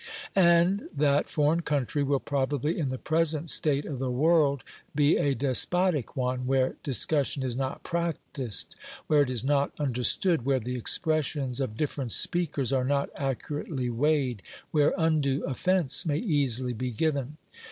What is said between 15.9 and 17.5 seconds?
may easily be given."